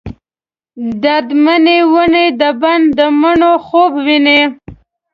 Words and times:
درد 1.03 1.27
منې 1.43 1.77
ونې 1.91 2.25
د 2.39 2.43
بڼ، 2.61 2.79
دمڼو 2.97 3.53
خوب 3.65 3.91
وویني 3.97 4.39